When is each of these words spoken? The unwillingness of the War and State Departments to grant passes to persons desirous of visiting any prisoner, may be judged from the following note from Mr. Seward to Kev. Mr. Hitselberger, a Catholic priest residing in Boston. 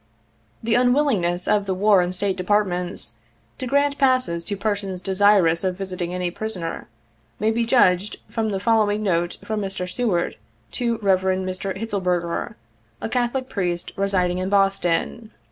The 0.63 0.73
unwillingness 0.73 1.47
of 1.47 1.67
the 1.67 1.75
War 1.75 2.01
and 2.01 2.15
State 2.15 2.35
Departments 2.35 3.19
to 3.59 3.67
grant 3.67 3.99
passes 3.99 4.43
to 4.45 4.57
persons 4.57 4.99
desirous 4.99 5.63
of 5.63 5.77
visiting 5.77 6.11
any 6.11 6.31
prisoner, 6.31 6.87
may 7.39 7.51
be 7.51 7.67
judged 7.67 8.17
from 8.27 8.49
the 8.49 8.59
following 8.59 9.03
note 9.03 9.37
from 9.43 9.61
Mr. 9.61 9.87
Seward 9.87 10.37
to 10.71 10.97
Kev. 10.97 11.19
Mr. 11.45 11.77
Hitselberger, 11.77 12.55
a 12.99 13.09
Catholic 13.09 13.47
priest 13.47 13.91
residing 13.95 14.39
in 14.39 14.49
Boston. 14.49 15.29